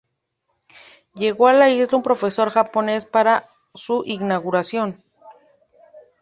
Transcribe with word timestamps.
Llegó 1.13 1.47
a 1.47 1.53
la 1.53 1.69
isla 1.69 1.95
un 1.95 2.01
profesor 2.03 2.49
japones 2.49 3.05
para 3.05 3.47
su 3.75 4.01
inauguración. 4.03 5.03